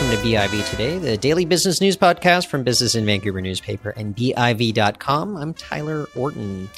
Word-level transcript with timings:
welcome 0.00 0.18
to 0.18 0.26
BIV 0.26 0.70
Today, 0.70 0.96
the 0.96 1.18
daily 1.18 1.44
business 1.44 1.78
news 1.78 1.94
podcast 1.94 2.46
from 2.46 2.62
Business 2.62 2.94
in 2.94 3.04
Vancouver 3.04 3.42
newspaper 3.42 3.90
and 3.90 4.16
BIV.com. 4.16 5.36
I'm 5.36 5.52
Tyler 5.52 6.06
Orton. 6.16 6.70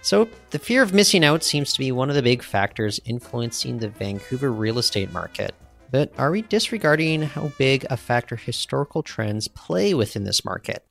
So, 0.00 0.26
the 0.50 0.58
fear 0.58 0.82
of 0.82 0.94
missing 0.94 1.22
out 1.22 1.44
seems 1.44 1.74
to 1.74 1.78
be 1.78 1.92
one 1.92 2.08
of 2.08 2.16
the 2.16 2.22
big 2.22 2.42
factors 2.42 2.98
influencing 3.04 3.78
the 3.78 3.90
Vancouver 3.90 4.50
real 4.50 4.78
estate 4.78 5.12
market. 5.12 5.54
But 5.90 6.14
are 6.16 6.30
we 6.30 6.40
disregarding 6.40 7.20
how 7.20 7.52
big 7.58 7.84
a 7.90 7.96
factor 7.98 8.36
historical 8.36 9.02
trends 9.02 9.48
play 9.48 9.92
within 9.92 10.24
this 10.24 10.42
market? 10.42 10.82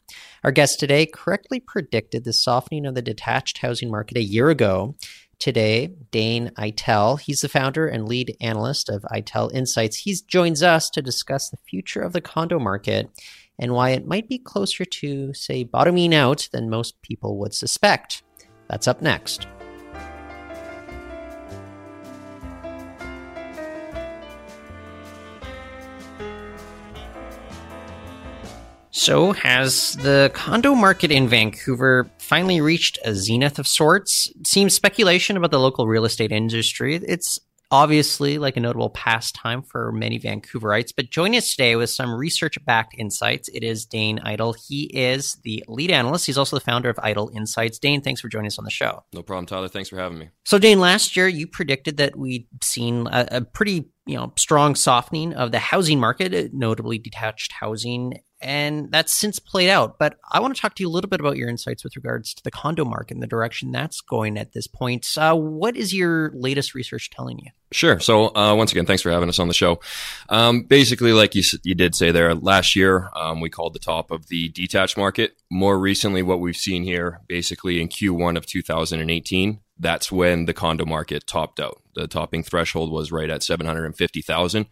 Our 0.44 0.52
guest 0.52 0.80
today 0.80 1.08
correctly 1.08 1.60
predicted 1.60 2.26
the 2.26 2.34
softening 2.34 2.86
of 2.86 2.94
the 2.94 3.02
detached 3.02 3.58
housing 3.58 3.90
market 3.90 4.18
a 4.18 4.24
year 4.24 4.52
ago 4.52 4.96
today, 5.42 5.88
Dane 6.12 6.52
Eitel. 6.58 7.20
He's 7.20 7.42
the 7.42 7.50
founder 7.50 7.88
and 7.88 8.08
lead 8.08 8.38
analyst 8.40 8.88
of 8.88 9.02
Eitel 9.12 9.54
Insights. 9.54 9.98
He 9.98 10.16
joins 10.28 10.64
us 10.64 10.90
to 10.92 11.02
discuss 11.02 11.50
the 11.50 11.58
future 11.68 12.02
of 12.02 12.14
the 12.14 12.22
condo 12.22 12.60
market 12.60 13.10
and 13.60 13.74
why 13.74 13.90
it 13.90 14.08
might 14.08 14.30
be 14.30 14.38
closer 14.38 14.86
to, 14.86 15.34
say, 15.34 15.64
bottoming 15.64 16.16
out 16.16 16.48
than 16.54 16.70
most 16.70 17.02
people 17.02 17.38
would 17.40 17.54
suspect. 17.54 18.24
That's 18.70 18.88
up 18.88 19.02
next. 19.02 19.48
So, 28.94 29.32
has 29.32 29.94
the 29.94 30.32
condo 30.34 30.76
market 30.76 31.12
in 31.12 31.30
Vancouver 31.30 32.10
finally 32.18 32.60
reached 32.60 33.00
a 33.06 33.16
zenith 33.16 33.58
of 33.58 33.66
sorts? 33.66 34.30
It 34.38 34.48
seems 34.48 34.74
speculation 34.74 35.38
about 35.38 35.52
the 35.52 35.60
local 35.60 35.88
real 35.88 36.04
estate 36.04 36.34
industry. 36.34 36.98
It's 36.98 37.40
obviously 37.72 38.38
like 38.38 38.58
a 38.58 38.60
notable 38.60 38.90
pastime 38.90 39.62
for 39.64 39.94
many 39.94 40.20
Vancouverites. 40.20 40.92
But 40.96 41.10
join 41.10 41.34
us 41.36 41.52
today 41.52 41.78
with 41.78 41.90
some 41.90 42.14
research 42.14 42.58
backed 42.66 42.94
insights, 42.98 43.48
it 43.48 43.64
is 43.64 43.86
Dane 43.86 44.20
Eitel. 44.20 44.56
He 44.68 44.92
is 44.94 45.36
the 45.44 45.64
lead 45.70 45.90
analyst. 45.90 46.26
He's 46.26 46.38
also 46.38 46.58
the 46.58 46.66
founder 46.66 46.90
of 46.90 46.98
Eitel 46.98 47.34
Insights. 47.34 47.80
Dane, 47.80 48.02
thanks 48.02 48.20
for 48.20 48.28
joining 48.28 48.48
us 48.48 48.60
on 48.60 48.66
the 48.66 48.72
show. 48.72 49.06
No 49.14 49.24
problem, 49.24 49.46
Tyler. 49.46 49.70
Thanks 49.70 49.90
for 49.90 49.98
having 49.98 50.20
me. 50.20 50.30
So, 50.44 50.60
Dane, 50.60 50.82
last 50.82 51.16
year 51.16 51.30
you 51.30 51.48
predicted 51.48 51.98
that 51.98 52.18
we'd 52.18 52.48
seen 52.62 53.08
a, 53.08 53.28
a 53.32 53.42
pretty 53.42 53.90
you 54.06 54.18
know 54.18 54.34
strong 54.38 54.76
softening 54.76 55.34
of 55.34 55.52
the 55.52 55.60
housing 55.60 56.00
market, 56.00 56.54
notably 56.54 56.98
detached 56.98 57.54
housing 57.54 58.16
and 58.42 58.92
that's 58.92 59.12
since 59.12 59.40
played 59.40 59.70
out. 59.70 60.00
But 60.00 60.18
I 60.32 60.40
want 60.40 60.56
to 60.56 60.62
talk 60.62 60.76
to 60.76 60.84
you 60.84 60.90
a 60.90 60.92
little 60.92 61.10
bit 61.10 61.20
about 61.20 61.38
your 61.38 61.50
insights 61.50 61.84
with 61.84 61.96
regards 61.96 62.34
to 62.34 62.44
the 62.44 62.52
condo 62.52 62.86
market 62.86 63.14
and 63.14 63.24
the 63.24 63.28
direction 63.28 63.72
that's 63.72 64.02
going 64.02 64.38
at 64.38 64.54
this 64.54 64.68
point. 64.68 65.08
Uh, 65.18 65.36
what 65.36 65.76
is 65.78 65.94
your 65.94 66.32
latest 66.34 66.74
research 66.74 67.10
telling 67.10 67.40
you? 67.40 67.52
Sure. 67.74 68.00
So 68.00 68.36
uh, 68.36 68.54
once 68.56 68.72
again, 68.72 68.86
thanks 68.86 69.02
for 69.02 69.12
having 69.12 69.30
us 69.30 69.40
on 69.40 69.48
the 69.48 69.54
show. 69.54 69.80
Um, 70.28 70.64
basically, 70.64 71.14
like 71.14 71.36
you 71.36 71.44
you 71.64 71.74
did 71.74 71.96
say 71.96 72.12
there, 72.12 72.36
last 72.36 72.76
year 72.76 73.10
um, 73.16 73.40
we 73.40 73.50
called 73.50 73.74
the 73.74 73.80
top 73.80 74.12
of 74.12 74.28
the 74.28 74.50
detached 74.50 74.98
market. 74.98 75.34
More 75.50 75.80
recently, 75.80 76.22
what 76.22 76.42
we've 76.42 76.58
seen 76.58 76.84
here, 76.84 77.22
basically 77.28 77.80
in 77.80 77.88
Q1 77.88 78.36
of 78.36 78.46
2018, 78.46 79.60
that's 79.82 80.12
when 80.12 80.46
the 80.46 80.54
condo 80.54 80.86
market 80.86 81.26
topped 81.26 81.60
out. 81.60 81.82
The 81.96 82.08
topping 82.08 82.44
threshold 82.44 82.92
was 82.92 83.12
right 83.12 83.30
at 83.30 83.44
750,000. 83.44 84.68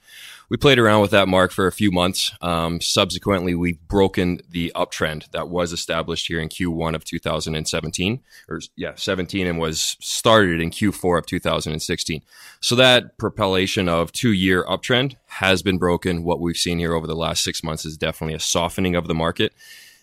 We 0.49 0.55
played 0.55 0.77
around 0.77 1.01
with 1.01 1.11
that 1.11 1.27
mark 1.27 1.51
for 1.51 1.67
a 1.67 1.71
few 1.71 1.91
months. 1.91 2.31
Um, 2.41 2.79
subsequently, 2.79 3.55
we've 3.55 3.81
broken 3.87 4.39
the 4.49 4.71
uptrend 4.75 5.29
that 5.31 5.49
was 5.49 5.73
established 5.73 6.27
here 6.27 6.39
in 6.39 6.47
Q1 6.47 6.95
of 6.95 7.03
2017, 7.03 8.21
or 8.47 8.61
yeah, 8.75 8.93
17, 8.95 9.47
and 9.47 9.59
was 9.59 9.97
started 9.99 10.61
in 10.61 10.69
Q4 10.69 11.19
of 11.19 11.25
2016. 11.25 12.21
So 12.61 12.75
that 12.75 13.17
propellation 13.17 13.89
of 13.89 14.11
two-year 14.11 14.63
uptrend 14.65 15.15
has 15.25 15.63
been 15.63 15.79
broken. 15.79 16.23
What 16.23 16.39
we've 16.39 16.55
seen 16.55 16.79
here 16.79 16.93
over 16.93 17.07
the 17.07 17.15
last 17.15 17.43
six 17.43 17.63
months 17.63 17.83
is 17.83 17.97
definitely 17.97 18.35
a 18.35 18.39
softening 18.39 18.95
of 18.95 19.07
the 19.07 19.15
market, 19.15 19.53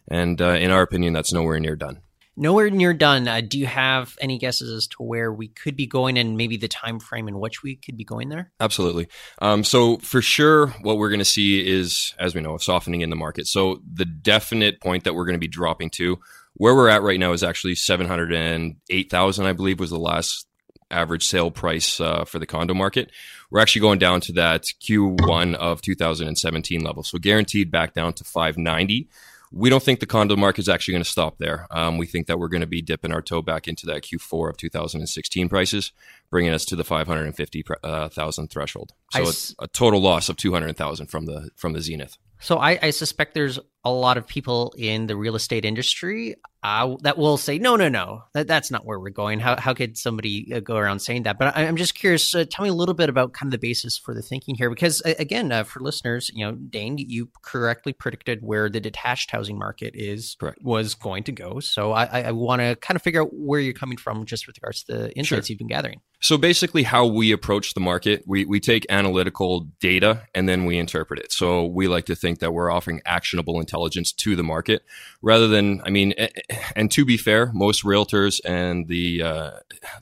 and 0.09 0.43
uh, 0.43 0.51
in 0.51 0.71
our 0.71 0.83
opinion, 0.83 1.13
that's 1.13 1.33
nowhere 1.33 1.61
near 1.61 1.77
done 1.77 2.01
nowhere 2.37 2.71
near 2.71 2.93
done. 2.93 3.27
Uh, 3.27 3.41
do 3.41 3.59
you 3.59 3.67
have 3.67 4.17
any 4.21 4.39
guesses 4.39 4.71
as 4.71 4.87
to 4.89 5.03
where 5.03 5.33
we 5.33 5.49
could 5.49 5.77
be 5.77 5.87
going 5.87 6.19
and 6.19 6.37
maybe 6.37 6.57
the 6.57 6.69
time 6.69 7.01
frame 7.01 7.29
in 7.29 7.39
which 7.41 7.63
we 7.63 7.77
could 7.77 7.97
be 7.97 8.05
going 8.05 8.29
there? 8.29 8.53
Absolutely. 8.61 9.09
Um, 9.41 9.65
so 9.65 9.97
for 9.99 10.21
sure, 10.21 10.69
what 10.83 10.99
we're 10.99 11.09
going 11.09 11.19
to 11.19 11.25
see 11.25 11.67
is, 11.67 12.15
as 12.19 12.35
we 12.35 12.41
know, 12.41 12.55
a 12.55 12.61
softening 12.61 13.01
in 13.01 13.11
the 13.11 13.17
market. 13.17 13.47
So 13.47 13.81
the 13.91 14.05
definite 14.05 14.81
point 14.81 15.05
that 15.05 15.15
we're 15.15 15.25
going 15.25 15.35
to 15.35 15.41
be 15.41 15.49
dropping 15.49 15.91
to, 15.91 16.19
where 16.55 16.75
we're 16.75 16.89
at 16.89 17.03
right 17.03 17.21
now, 17.21 17.33
is 17.33 17.43
actually 17.43 17.75
seven 17.75 18.07
hundred 18.07 18.33
and 18.33 18.77
eight 18.91 19.11
thousand. 19.11 19.47
I 19.47 19.53
believe 19.53 19.81
was 19.81 19.91
the 19.91 19.99
last 19.99 20.47
average 20.91 21.27
sale 21.27 21.51
price 21.51 22.01
uh, 22.01 22.25
for 22.25 22.39
the 22.39 22.47
condo 22.47 22.75
market. 22.75 23.11
We're 23.51 23.61
actually 23.61 23.81
going 23.81 23.99
down 23.99 24.21
to 24.23 24.33
that 24.35 24.65
Q1 24.83 25.55
of 25.55 25.83
2017 25.83 26.83
level. 26.83 27.03
So 27.03 27.19
guaranteed 27.19 27.71
back 27.71 27.93
down 27.93 28.13
to 28.15 28.25
590 28.25 29.09
we 29.53 29.71
don't 29.71 29.83
think 29.83 30.01
the 30.01 30.07
condo 30.07 30.37
market 30.37 30.61
is 30.61 30.69
actually 30.69 30.93
going 30.93 31.05
to 31.05 31.11
stop 31.11 31.39
there. 31.39 31.67
Um, 31.71 31.99
we 31.99 32.07
think 32.07 32.27
that 32.27 32.39
we're 32.39 32.49
going 32.49 32.63
to 32.63 32.67
be 32.67 32.83
dipping 32.83 33.13
our 33.13 33.23
toe 33.23 33.43
back 33.43 33.69
into 33.69 33.87
that 33.87 34.03
Q4 34.03 34.51
of 34.51 34.57
2016 34.57 35.49
prices, 35.49 35.93
bringing 36.31 36.53
us 36.53 36.65
to 36.67 36.77
the 36.77 36.85
550,000 36.85 37.79
uh, 37.85 38.47
threshold. 38.49 38.93
So 39.13 39.23
it's 39.23 39.55
a 39.59 39.69
total 39.69 40.01
loss 40.01 40.29
of 40.29 40.37
200,000 40.37 41.07
from 41.07 41.27
the 41.27 41.51
from 41.57 41.73
the 41.73 41.81
zenith. 41.81 42.19
So 42.41 42.59
I, 42.59 42.79
I, 42.83 42.91
suspect 42.91 43.33
there's 43.33 43.59
a 43.83 43.91
lot 43.91 44.19
of 44.19 44.27
people 44.27 44.75
in 44.77 45.07
the 45.07 45.17
real 45.17 45.37
estate 45.37 45.65
industry 45.65 46.37
uh, 46.67 46.97
that 47.03 47.17
will 47.17 47.37
say, 47.37 47.59
no, 47.59 47.77
no, 47.77 47.89
no, 47.89 48.25
that, 48.33 48.49
that's 48.49 48.73
not 48.73 48.85
where 48.85 48.99
we're 48.99 49.11
going. 49.11 49.39
How, 49.39 49.55
how 49.57 49.73
could 49.73 49.97
somebody 49.97 50.53
uh, 50.53 50.59
go 50.59 50.77
around 50.77 50.99
saying 50.99 51.23
that? 51.23 51.39
But 51.39 51.57
I, 51.57 51.63
am 51.63 51.77
just 51.77 51.95
curious. 51.95 52.35
Uh, 52.35 52.45
tell 52.51 52.65
me 52.65 52.71
a 52.71 52.75
little 52.75 52.95
bit 52.95 53.09
about 53.09 53.33
kind 53.33 53.47
of 53.47 53.53
the 53.53 53.65
basis 53.65 53.97
for 53.97 54.15
the 54.15 54.23
thinking 54.23 54.57
here, 54.57 54.69
because 54.69 55.01
again, 55.03 55.53
uh, 55.53 55.63
for 55.63 55.79
listeners, 55.79 56.29
you 56.35 56.45
know, 56.45 56.57
Dane, 56.57 56.99
you 56.99 57.29
correctly 57.43 57.93
predicted 57.93 58.41
where 58.43 58.69
the 58.69 58.81
detached 58.81 59.31
housing 59.31 59.57
market 59.57 59.95
is 59.95 60.37
Correct. 60.41 60.59
was 60.61 60.97
going 60.97 61.23
to 61.25 61.33
go. 61.33 61.61
So 61.61 61.93
I, 61.93 62.23
I 62.23 62.33
want 62.33 62.63
to 62.63 62.75
kind 62.75 62.97
of 62.97 63.03
figure 63.03 63.23
out 63.23 63.29
where 63.33 63.61
you're 63.61 63.73
coming 63.73 63.97
from, 63.97 64.25
just 64.27 64.49
with 64.49 64.57
regards 64.57 64.83
to 64.85 64.93
the 64.93 65.17
insights 65.17 65.47
sure. 65.47 65.53
you've 65.53 65.59
been 65.59 65.69
gathering. 65.69 66.01
So 66.21 66.37
basically, 66.37 66.83
how 66.83 67.07
we 67.07 67.31
approach 67.31 67.75
the 67.75 67.81
market, 67.81 68.25
we, 68.27 68.45
we 68.45 68.59
take 68.59 68.87
analytical 68.89 69.69
data 69.79 70.23
and 70.35 70.49
then 70.49 70.65
we 70.65 70.79
interpret 70.79 71.21
it. 71.21 71.31
So 71.31 71.65
we 71.65 71.87
like 71.87 72.07
to 72.07 72.17
think 72.17 72.41
that 72.41 72.53
we're 72.53 72.71
offering 72.71 73.03
actionable 73.05 73.61
intelligence 73.61 74.11
to 74.13 74.35
the 74.35 74.43
market 74.43 74.83
rather 75.23 75.47
than, 75.47 75.83
I 75.85 75.91
mean, 75.91 76.15
and 76.77 76.91
to 76.93 77.05
be 77.05 77.17
fair, 77.17 77.51
most 77.53 77.85
realtors 77.85 78.41
and 78.45 78.89
the 78.89 79.23
uh, 79.23 79.51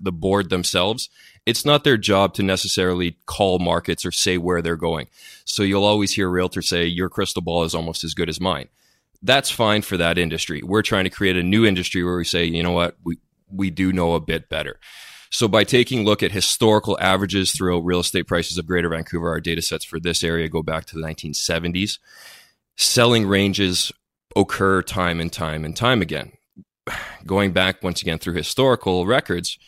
the 0.01 0.13
board 0.13 0.51
themselves, 0.51 1.11
it's 1.47 1.65
not 1.65 1.85
their 1.85 1.97
job 1.97 2.35
to 2.35 2.43
necessarily 2.43 3.19
call 3.27 3.59
markets 3.59 4.05
or 4.05 4.13
say 4.13 4.39
where 4.39 4.63
they're 4.63 4.77
going. 4.77 5.09
So 5.45 5.63
you'll 5.63 5.85
always 5.85 6.15
hear 6.15 6.29
realtors 6.29 6.65
say, 6.65 6.87
"Your 6.87 7.09
crystal 7.09 7.43
ball 7.43 7.65
is 7.65 7.75
almost 7.75 8.05
as 8.05 8.15
good 8.15 8.29
as 8.29 8.41
mine." 8.41 8.69
That's 9.23 9.51
fine 9.51 9.83
for 9.83 9.97
that 9.97 10.19
industry. 10.19 10.63
We're 10.63 10.83
trying 10.83 11.05
to 11.05 11.11
create 11.11 11.37
a 11.37 11.43
new 11.43 11.65
industry 11.65 12.05
where 12.05 12.17
we 12.17 12.25
say, 12.25 12.45
you 12.45 12.63
know 12.63 12.73
what, 12.73 12.97
we 13.05 13.19
we 13.49 13.71
do 13.71 13.93
know 13.93 14.15
a 14.15 14.21
bit 14.21 14.49
better. 14.49 14.79
So 15.31 15.49
by 15.49 15.65
taking 15.65 16.01
a 16.01 16.05
look 16.05 16.23
at 16.23 16.31
historical 16.31 16.97
averages 17.01 17.51
throughout 17.51 17.85
real 17.85 17.99
estate 17.99 18.29
prices 18.29 18.57
of 18.57 18.67
Greater 18.67 18.89
Vancouver, 18.89 19.29
our 19.31 19.41
data 19.41 19.63
sets 19.63 19.85
for 19.85 19.99
this 19.99 20.23
area 20.23 20.49
go 20.49 20.63
back 20.63 20.85
to 20.87 20.95
the 20.95 21.03
1970s. 21.03 21.99
Selling 22.77 23.27
ranges 23.27 23.91
occur 24.37 24.81
time 24.83 25.21
and 25.21 25.33
time 25.33 25.65
and 25.65 25.77
time 25.77 26.03
again. 26.03 26.33
Going 27.27 27.53
back 27.53 27.83
once 27.83 28.03
again 28.03 28.19
through 28.19 28.35
historical 28.35 29.07
records, 29.07 29.59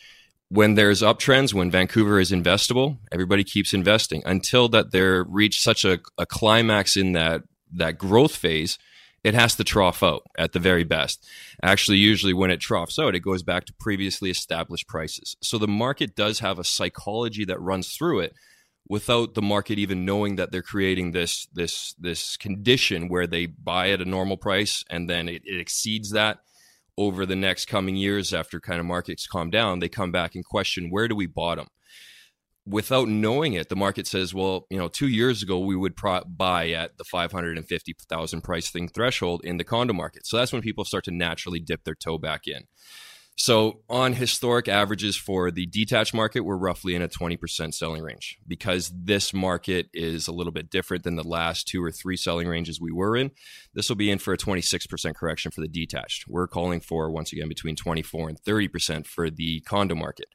when 0.49 0.75
there's 0.75 1.01
uptrends, 1.01 1.53
when 1.53 1.71
Vancouver 1.71 2.19
is 2.19 2.31
investable, 2.31 2.97
everybody 3.11 3.43
keeps 3.43 3.73
investing 3.73 4.21
until 4.25 4.69
that 4.69 4.91
they're 4.91 5.23
reached 5.23 5.61
such 5.61 5.83
a, 5.83 5.99
a 6.17 6.25
climax 6.25 6.95
in 6.95 7.13
that 7.13 7.43
that 7.73 7.97
growth 7.97 8.35
phase 8.35 8.77
it 9.23 9.33
has 9.33 9.55
to 9.55 9.63
trough 9.65 10.03
out 10.03 10.23
at 10.37 10.53
the 10.53 10.59
very 10.59 10.85
best. 10.85 11.27
Actually, 11.61 11.97
usually 11.97 12.33
when 12.33 12.49
it 12.49 12.61
troughs 12.61 12.97
out, 12.97 13.13
it 13.13 13.19
goes 13.19 13.43
back 13.43 13.65
to 13.65 13.73
previously 13.73 14.29
established 14.29 14.87
prices. 14.87 15.35
So 15.41 15.57
the 15.57 15.67
market 15.67 16.15
does 16.15 16.39
have 16.39 16.59
a 16.59 16.63
psychology 16.63 17.43
that 17.43 17.59
runs 17.59 17.93
through 17.93 18.21
it 18.21 18.33
without 18.87 19.33
the 19.33 19.41
market 19.41 19.79
even 19.79 20.05
knowing 20.05 20.37
that 20.37 20.51
they're 20.51 20.61
creating 20.61 21.11
this 21.11 21.47
this 21.51 21.93
this 21.99 22.37
condition 22.37 23.09
where 23.09 23.27
they 23.27 23.47
buy 23.47 23.89
at 23.89 24.01
a 24.01 24.05
normal 24.05 24.37
price 24.37 24.85
and 24.89 25.09
then 25.09 25.27
it, 25.27 25.41
it 25.43 25.59
exceeds 25.59 26.11
that 26.11 26.39
over 26.97 27.25
the 27.25 27.35
next 27.35 27.65
coming 27.65 27.95
years 27.95 28.33
after 28.33 28.59
kind 28.59 28.79
of 28.79 28.85
markets 28.85 29.27
calm 29.27 29.49
down 29.49 29.79
they 29.79 29.89
come 29.89 30.11
back 30.11 30.35
and 30.35 30.45
question 30.45 30.89
where 30.89 31.07
do 31.07 31.15
we 31.15 31.25
bottom 31.25 31.67
without 32.67 33.07
knowing 33.07 33.53
it, 33.53 33.69
the 33.69 33.75
market 33.75 34.05
says, 34.05 34.33
well, 34.33 34.67
you 34.69 34.77
know, 34.77 34.89
two 34.89 35.07
years 35.07 35.41
ago 35.41 35.59
we 35.59 35.75
would 35.75 35.95
pro- 35.95 36.25
buy 36.25 36.69
at 36.71 36.97
the 36.97 37.03
550,000 37.05 38.41
price 38.41 38.69
thing 38.69 38.89
threshold 38.89 39.41
in 39.43 39.57
the 39.57 39.63
condo 39.63 39.93
market. 39.93 40.25
So 40.25 40.37
that's 40.37 40.51
when 40.51 40.61
people 40.61 40.83
start 40.83 41.05
to 41.05 41.11
naturally 41.11 41.59
dip 41.59 41.85
their 41.85 41.95
toe 41.95 42.17
back 42.17 42.47
in. 42.47 42.63
So 43.39 43.81
on 43.87 44.13
historic 44.13 44.67
averages 44.67 45.15
for 45.15 45.51
the 45.51 45.67
detached 45.67 46.11
market, 46.11 46.39
we're 46.39 46.57
roughly 46.57 46.95
in 46.95 47.03
a 47.03 47.07
20% 47.07 47.71
selling 47.71 48.01
range 48.01 48.39
because 48.47 48.91
this 48.91 49.31
market 49.31 49.89
is 49.93 50.27
a 50.27 50.31
little 50.31 50.51
bit 50.51 50.71
different 50.71 51.03
than 51.03 51.17
the 51.17 51.23
last 51.23 51.67
two 51.67 51.83
or 51.83 51.91
three 51.91 52.17
selling 52.17 52.47
ranges 52.47 52.81
we 52.81 52.91
were 52.91 53.15
in. 53.15 53.29
This 53.75 53.89
will 53.89 53.95
be 53.95 54.09
in 54.09 54.17
for 54.17 54.33
a 54.33 54.37
26% 54.37 55.13
correction 55.13 55.51
for 55.51 55.61
the 55.61 55.67
detached. 55.67 56.27
We're 56.27 56.47
calling 56.47 56.79
for 56.79 57.11
once 57.11 57.31
again 57.31 57.47
between 57.47 57.75
24 57.75 58.29
and 58.29 58.41
30% 58.41 59.05
for 59.05 59.29
the 59.29 59.59
condo 59.61 59.93
market. 59.93 60.29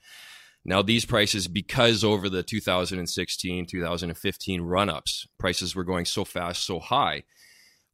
Now, 0.64 0.81
these 0.81 1.05
prices, 1.05 1.48
because 1.48 2.05
over 2.05 2.28
the 2.28 2.44
2016, 2.44 3.66
2015 3.66 4.60
run 4.60 4.88
ups, 4.88 5.26
prices 5.40 5.75
were 5.75 5.82
going 5.82 6.05
so 6.05 6.25
fast, 6.25 6.64
so 6.64 6.78
high, 6.78 7.25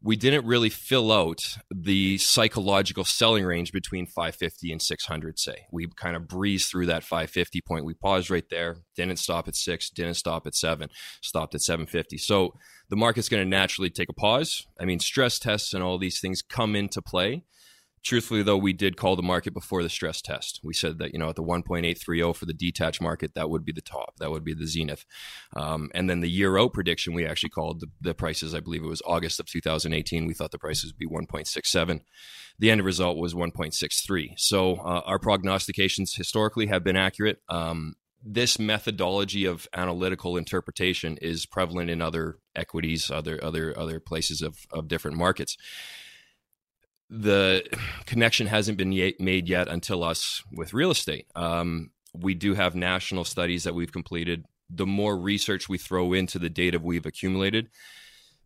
we 0.03 0.15
didn't 0.15 0.47
really 0.47 0.71
fill 0.71 1.11
out 1.11 1.56
the 1.71 2.19
psychological 2.19 3.05
selling 3.05 3.45
range 3.45 3.73
between 3.73 4.06
550 4.06 4.73
and 4.73 4.81
600 4.81 5.39
say. 5.39 5.67
We 5.73 5.89
kind 5.97 6.17
of 6.17 6.29
breezed 6.29 6.71
through 6.71 6.87
that 6.87 7.03
550 7.03 7.61
point. 7.62 7.85
We 7.85 7.95
paused 7.95 8.31
right 8.31 8.49
there 8.49 8.77
didn't 8.95 9.19
stop 9.19 9.49
at 9.49 9.56
6 9.56 9.91
didn't 9.91 10.15
stop 10.15 10.47
at 10.47 10.55
7 10.55 10.89
stopped 11.23 11.55
at 11.55 11.62
750 11.62 12.19
so 12.19 12.55
the 12.89 12.97
market's 12.97 13.29
going 13.29 13.43
to 13.43 13.49
naturally 13.49 13.91
take 13.91 14.09
a 14.09 14.15
pause. 14.15 14.67
I 14.81 14.85
mean 14.85 15.00
stress 15.00 15.39
tests 15.39 15.75
and 15.75 15.83
all 15.83 15.99
these 15.99 16.21
things 16.21 16.43
come 16.43 16.75
into 16.75 17.03
play 17.03 17.45
Truthfully, 18.03 18.43
though, 18.43 18.56
we 18.56 18.73
did 18.73 18.97
call 18.97 19.17
the 19.17 19.23
market 19.23 19.53
before 19.53 19.83
the 19.83 19.89
stress 19.89 20.23
test. 20.23 20.61
We 20.62 20.75
said 20.75 20.99
that, 20.99 21.12
you 21.12 21.19
know, 21.19 21.29
at 21.29 21.37
the 21.37 21.43
1.830 21.43 22.37
for 22.37 22.47
the 22.47 22.53
detached 22.53 23.00
market, 23.00 23.35
that 23.35 23.50
would 23.50 23.65
be 23.65 23.73
the 23.73 23.81
top. 23.81 24.15
That 24.19 24.31
would 24.31 24.45
be 24.45 24.55
the 24.55 24.67
zenith. 24.67 25.05
Um, 25.55 25.91
and 25.95 26.09
then 26.09 26.21
the 26.21 26.31
year 26.31 26.59
out 26.59 26.73
prediction, 26.73 27.15
we 27.15 27.27
actually 27.27 27.50
called 27.50 27.81
the, 27.81 27.89
the, 28.00 28.15
prices, 28.15 28.55
I 28.55 28.61
believe 28.61 28.83
it 28.83 28.89
was 28.89 29.03
August 29.06 29.41
of 29.41 29.47
2018. 29.47 30.27
We 30.27 30.35
thought 30.35 30.50
the 30.50 30.59
prices 30.59 30.93
would 30.93 30.99
be 30.99 31.06
1.67. 31.06 32.00
The 32.59 32.71
end 32.71 32.85
result 32.85 33.17
was 33.17 33.35
1.63. 33.35 34.39
So 34.39 34.77
uh, 34.77 35.03
our 35.05 35.19
prognostications 35.19 36.15
historically 36.15 36.67
have 36.67 36.85
been 36.85 36.97
accurate. 36.97 37.41
Um, 37.49 37.95
this 38.25 38.59
methodology 38.59 39.45
of 39.45 39.69
analytical 39.73 40.37
interpretation 40.37 41.17
is 41.19 41.47
prevalent 41.47 41.89
in 41.89 42.03
other 42.03 42.39
equities, 42.56 43.12
other 43.12 43.43
other 43.45 43.79
other 43.79 44.00
places 44.00 44.43
of, 44.43 44.67
of 44.73 44.89
different 44.89 45.17
markets 45.17 45.56
the 47.10 47.64
connection 48.06 48.46
hasn't 48.46 48.78
been 48.78 48.90
made 49.19 49.49
yet 49.49 49.69
until 49.69 50.05
us 50.05 50.43
with 50.52 50.75
real 50.75 50.90
estate. 50.90 51.26
Um, 51.34 51.90
we 52.14 52.34
do 52.34 52.55
have 52.55 52.75
national 52.75 53.25
studies 53.25 53.64
that 53.64 53.75
we've 53.75 53.93
completed. 53.93 54.44
The 54.70 54.87
more 54.87 55.16
research 55.16 55.69
we 55.69 55.78
throw 55.78 56.12
into 56.12 56.38
the 56.38 56.50
data 56.50 56.78
we've 56.78 57.06
accumulated, 57.06 57.70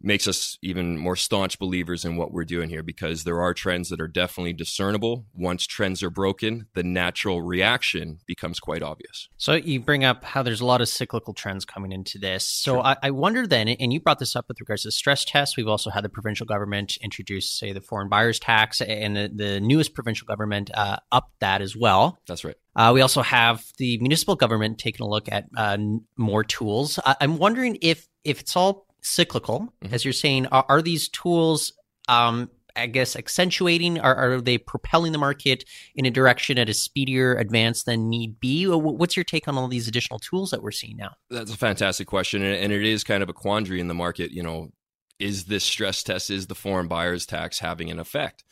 makes 0.02 0.26
us 0.26 0.58
even 0.62 0.98
more 0.98 1.16
staunch 1.16 1.58
believers 1.58 2.04
in 2.04 2.16
what 2.16 2.32
we're 2.32 2.44
doing 2.44 2.68
here 2.68 2.82
because 2.82 3.24
there 3.24 3.40
are 3.40 3.54
trends 3.54 3.88
that 3.88 4.00
are 4.00 4.08
definitely 4.08 4.52
discernible. 4.52 5.26
Once 5.34 5.66
trends 5.66 6.02
are 6.02 6.10
broken, 6.10 6.66
the 6.74 6.82
natural 6.82 7.42
reaction 7.42 8.18
becomes 8.26 8.60
quite 8.60 8.82
obvious. 8.82 9.28
So 9.36 9.54
you 9.54 9.80
bring 9.80 10.04
up 10.04 10.24
how 10.24 10.42
there's 10.42 10.60
a 10.60 10.66
lot 10.66 10.80
of 10.80 10.88
cyclical 10.88 11.34
trends 11.34 11.64
coming 11.64 11.92
into 11.92 12.18
this. 12.18 12.46
So 12.46 12.74
sure. 12.74 12.82
I, 12.82 12.96
I, 13.02 13.10
wonder 13.10 13.46
then, 13.46 13.68
and 13.68 13.92
you 13.92 14.00
brought 14.00 14.18
this 14.18 14.34
up 14.34 14.46
with 14.48 14.60
regards 14.60 14.82
to 14.82 14.90
stress 14.90 15.24
tests. 15.24 15.56
We've 15.56 15.68
also 15.68 15.90
had 15.90 16.04
the 16.04 16.08
provincial 16.08 16.46
government 16.46 16.96
introduce, 17.00 17.50
say, 17.50 17.72
the 17.72 17.80
foreign 17.80 18.08
buyers 18.08 18.38
tax, 18.38 18.80
and 18.80 19.16
the, 19.16 19.30
the 19.34 19.60
newest 19.60 19.94
provincial 19.94 20.26
government 20.26 20.70
uh, 20.74 20.96
upped 21.10 21.40
that 21.40 21.62
as 21.62 21.76
well. 21.76 22.18
That's 22.26 22.44
right. 22.44 22.56
Uh, 22.74 22.90
we 22.94 23.02
also 23.02 23.22
have 23.22 23.64
the 23.76 23.98
municipal 23.98 24.34
government 24.34 24.78
taking 24.78 25.04
a 25.04 25.08
look 25.08 25.30
at 25.30 25.46
uh, 25.56 25.76
more 26.16 26.42
tools. 26.42 26.98
I- 27.04 27.16
I'm 27.20 27.38
wondering 27.38 27.78
if 27.82 28.08
if 28.24 28.40
it's 28.40 28.56
all 28.56 28.86
cyclical, 29.02 29.72
mm-hmm. 29.82 29.94
as 29.94 30.04
you're 30.04 30.12
saying. 30.12 30.46
Are, 30.46 30.64
are 30.68 30.82
these 30.82 31.08
tools, 31.08 31.72
um, 32.08 32.50
I 32.74 32.86
guess, 32.86 33.16
accentuating? 33.16 34.00
Are, 34.00 34.14
are 34.14 34.40
they 34.40 34.58
propelling 34.58 35.12
the 35.12 35.18
market 35.18 35.64
in 35.94 36.06
a 36.06 36.10
direction 36.10 36.58
at 36.58 36.68
a 36.68 36.74
speedier 36.74 37.34
advance 37.36 37.82
than 37.82 38.08
need 38.08 38.40
be? 38.40 38.66
What's 38.66 39.16
your 39.16 39.24
take 39.24 39.46
on 39.48 39.58
all 39.58 39.68
these 39.68 39.88
additional 39.88 40.18
tools 40.18 40.50
that 40.50 40.62
we're 40.62 40.70
seeing 40.70 40.96
now? 40.96 41.12
That's 41.28 41.52
a 41.52 41.58
fantastic 41.58 42.06
question, 42.06 42.42
and 42.42 42.72
it 42.72 42.84
is 42.84 43.04
kind 43.04 43.22
of 43.22 43.28
a 43.28 43.34
quandary 43.34 43.80
in 43.80 43.88
the 43.88 43.94
market. 43.94 44.30
You 44.30 44.42
know, 44.42 44.72
is 45.18 45.44
this 45.44 45.64
stress 45.64 46.02
test, 46.02 46.30
is 46.30 46.46
the 46.46 46.54
foreign 46.54 46.88
buyers 46.88 47.26
tax 47.26 47.58
having 47.58 47.90
an 47.90 47.98
effect? 47.98 48.44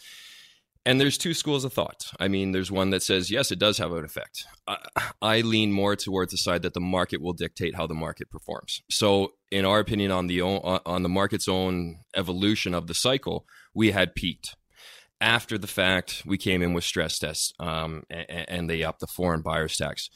And 0.91 1.01
there's 1.01 1.17
two 1.17 1.35
schools 1.35 1.65
of 1.65 1.73
thought. 1.73 2.11
I 2.19 2.27
mean, 2.27 2.51
there's 2.51 2.73
one 2.73 2.91
that 2.91 3.05
says, 3.05 3.31
yes, 3.31 3.53
it 3.53 3.61
does 3.61 3.79
have 3.79 3.93
an 3.93 4.05
effect. 4.05 4.45
I, 4.67 4.79
I, 5.23 5.41
lean 5.43 5.71
more 5.71 5.95
towards 5.95 6.33
the 6.33 6.37
side 6.37 6.63
that 6.63 6.75
the 6.75 6.81
market 6.81 7.23
will 7.23 7.33
dictate 7.33 7.77
how 7.77 7.87
the 7.87 7.95
market 7.95 8.29
performs. 8.29 8.83
So, 8.91 9.35
in 9.53 9.65
our 9.65 9.79
opinion, 9.79 10.11
on 10.11 10.27
the 10.27 10.43
on 10.43 11.05
the 11.05 11.09
market's 11.09 11.47
own 11.47 12.01
evolution 12.17 12.75
of 12.75 12.89
the 12.89 12.95
cycle, 12.95 13.47
we 13.73 13.93
had 13.93 14.17
peaked. 14.17 14.57
After 15.21 15.59
the 15.59 15.69
fact, 15.69 16.25
we 16.27 16.37
came 16.37 16.61
in 16.61 16.73
with 16.73 16.83
stress 16.83 17.21
tests, 17.21 17.53
um, 17.61 18.03
and, 18.11 18.49
and 18.49 18.71
they 18.71 18.83
upped 18.83 18.99
the 18.99 19.07
foreign 19.07 19.43
buyers 19.43 19.77
tax 19.77 20.11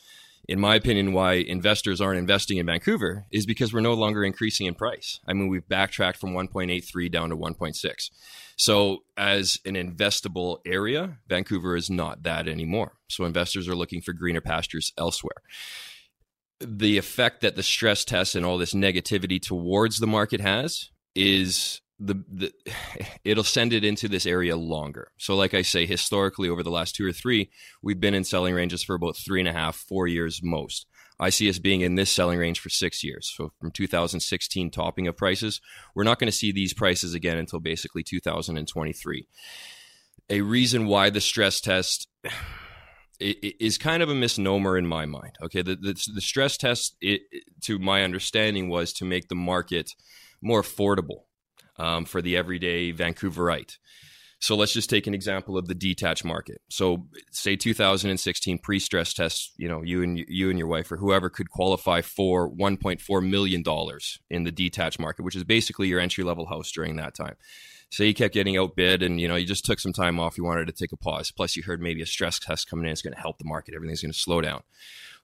in 0.49 0.61
my 0.61 0.75
opinion, 0.75 1.13
why 1.13 1.35
investors 1.35 2.01
aren't 2.01 2.19
investing 2.19 2.59
in 2.59 2.67
Vancouver 2.67 3.27
is 3.33 3.47
because 3.47 3.73
we're 3.73 3.81
no 3.81 3.95
longer 3.95 4.25
increasing 4.25 4.67
in 4.67 4.75
price. 4.75 5.21
I 5.27 5.33
mean, 5.33 5.49
we've 5.49 5.69
backtracked 5.69 6.19
from 6.19 6.35
1.83 6.35 7.11
down 7.11 7.31
to 7.31 7.37
1.6. 7.37 8.11
So, 8.57 8.99
as 9.17 9.59
an 9.65 9.75
investable 9.75 10.59
area, 10.67 11.19
Vancouver 11.29 11.77
is 11.77 11.91
not 11.91 12.23
that 12.23 12.47
anymore. 12.47 12.93
So, 13.09 13.25
investors 13.25 13.69
are 13.69 13.75
looking 13.75 14.01
for 14.01 14.13
greener 14.13 14.41
pastures 14.41 14.93
elsewhere. 14.99 15.43
The 16.61 16.99
effect 16.99 17.41
that 17.41 17.57
the 17.57 17.63
stress 17.63 18.05
test 18.05 18.35
and 18.35 18.47
all 18.47 18.59
this 18.59 18.75
negativity 18.75 19.41
towards 19.41 19.99
the 19.99 20.07
market 20.07 20.41
has 20.41 20.91
is 21.15 21.81
the, 21.99 22.23
the 22.31 22.53
it'll 23.25 23.45
send 23.45 23.73
it 23.73 23.85
into 23.85 24.09
this 24.09 24.27
area 24.27 24.57
longer. 24.57 25.13
So, 25.19 25.35
like 25.35 25.55
I 25.55 25.63
say, 25.63 25.87
historically 25.87 26.49
over 26.49 26.63
the 26.63 26.71
last 26.71 26.95
two 26.95 27.07
or 27.07 27.13
three, 27.13 27.51
we've 27.83 28.01
been 28.01 28.15
in 28.15 28.25
selling 28.25 28.55
ranges 28.55 28.83
for 28.83 28.95
about 28.95 29.17
three 29.17 29.41
and 29.41 29.49
a 29.49 29.53
half, 29.53 29.77
four 29.77 30.07
years 30.07 30.41
most. 30.43 30.87
I 31.21 31.31
see 31.31 31.49
us 31.49 31.59
being 31.59 31.81
in 31.81 31.95
this 31.95 32.11
selling 32.11 32.41
range 32.41 32.59
for 32.59 32.71
six 32.71 33.05
years. 33.05 33.33
So, 33.35 33.53
from 33.61 33.71
2016 33.71 34.71
topping 34.71 35.07
of 35.07 35.17
prices, 35.17 35.61
we're 35.95 36.05
not 36.05 36.19
going 36.19 36.31
to 36.31 36.37
see 36.37 36.53
these 36.53 36.75
prices 36.75 37.15
again 37.15 37.39
until 37.39 37.61
basically 37.61 38.03
2023. 38.03 39.29
A 40.31 40.41
reason 40.41 40.87
why 40.87 41.11
the 41.11 41.21
stress 41.21 41.61
test 41.61 42.09
is 43.21 43.79
kind 43.79 44.03
of 44.03 44.09
a 44.09 44.15
misnomer 44.15 44.77
in 44.77 44.87
my 44.87 45.07
mind. 45.07 45.37
Okay, 45.45 45.63
the 45.63 45.77
the, 45.77 45.95
the 46.15 46.21
stress 46.21 46.57
test, 46.57 46.97
it, 47.01 47.23
to 47.63 47.79
my 47.79 48.03
understanding, 48.03 48.69
was 48.69 48.93
to 48.95 49.05
make 49.05 49.29
the 49.29 49.37
market 49.37 49.93
more 50.43 50.63
affordable 50.63 51.23
um, 51.79 52.05
for 52.05 52.23
the 52.23 52.37
everyday 52.37 52.93
Vancouverite. 52.93 53.77
So 54.45 54.57
let's 54.57 54.75
just 54.75 54.91
take 54.91 55.07
an 55.07 55.15
example 55.15 55.57
of 55.57 55.69
the 55.69 55.75
detached 55.75 56.23
market. 56.23 56.61
So 56.69 57.07
say 57.31 57.57
2016 57.57 58.59
pre-stress 58.59 59.15
test, 59.15 59.53
you 59.57 59.69
know, 59.69 59.81
you 59.81 60.03
and 60.03 60.19
you 60.19 60.51
and 60.51 60.59
your 60.59 60.69
wife 60.69 60.93
or 60.93 60.99
whoever 60.99 61.31
could 61.31 61.49
qualify 61.49 62.03
for 62.03 62.51
1.4 62.51 63.27
million 63.27 63.63
dollars 63.63 64.19
in 64.29 64.45
the 64.45 64.53
detached 64.53 64.99
market, 64.99 65.23
which 65.23 65.35
is 65.35 65.45
basically 65.45 65.89
your 65.89 65.99
entry 65.99 66.25
level 66.25 66.45
house 66.45 66.71
during 66.71 66.97
that 66.97 67.15
time. 67.15 67.37
Say 67.91 68.07
you 68.07 68.13
kept 68.13 68.35
getting 68.35 68.59
outbid 68.59 69.03
and 69.03 69.19
you 69.19 69.29
know 69.29 69.37
you 69.37 69.47
just 69.47 69.65
took 69.65 69.81
some 69.81 69.95
time 69.95 70.21
off, 70.21 70.37
you 70.37 70.45
wanted 70.45 70.67
to 70.67 70.73
take 70.73 70.93
a 70.93 70.97
pause. 70.99 71.31
Plus 71.31 71.57
you 71.57 71.63
heard 71.63 71.81
maybe 71.81 72.03
a 72.03 72.07
stress 72.07 72.39
test 72.39 72.69
coming 72.69 72.85
in, 72.85 72.93
it's 72.93 73.01
going 73.01 73.15
to 73.15 73.21
help 73.21 73.39
the 73.39 73.45
market, 73.47 73.75
everything's 73.75 74.03
going 74.03 74.13
to 74.13 74.19
slow 74.19 74.43
down. 74.43 74.63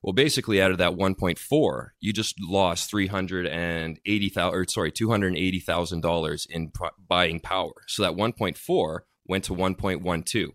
Well, 0.03 0.13
basically, 0.13 0.59
out 0.61 0.71
of 0.71 0.79
that 0.79 0.93
1.4, 0.93 1.89
you 1.99 2.11
just 2.11 2.35
lost 2.41 2.89
380,000 2.89 4.53
or 4.53 4.65
sorry, 4.67 4.91
$280,000 4.91 6.47
in 6.49 6.71
buying 7.07 7.39
power. 7.39 7.73
So 7.87 8.01
that 8.01 8.13
1.4 8.13 8.99
went 9.27 9.43
to 9.45 9.53
1.12. 9.53 10.47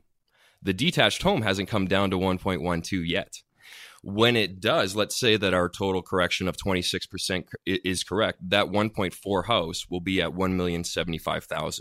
The 0.63 0.73
detached 0.73 1.23
home 1.23 1.43
hasn't 1.43 1.69
come 1.69 1.87
down 1.87 2.11
to 2.11 2.19
1.12 2.19 3.09
yet. 3.09 3.43
When 4.03 4.37
it 4.37 4.61
does, 4.61 4.97
let's 4.97 5.19
say 5.19 5.37
that 5.37 5.55
our 5.55 5.69
total 5.69 6.03
correction 6.03 6.49
of 6.49 6.57
26% 6.57 7.45
is 7.67 8.05
correct, 8.05 8.39
that 8.51 8.67
1.4 8.67 9.47
house 9.47 9.87
will 9.89 10.01
be 10.01 10.21
at 10.21 10.31
1,075,000. 10.31 11.81